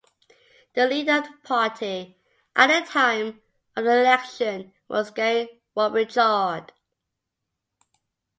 The 0.73 0.87
leader 0.87 1.17
of 1.19 1.25
the 1.25 1.33
party 1.43 2.17
at 2.55 2.65
the 2.73 2.89
time 2.91 3.39
of 3.75 3.83
the 3.83 3.99
election 3.99 4.73
was 4.87 5.11
Gary 5.11 5.61
Robichaud. 5.77 6.71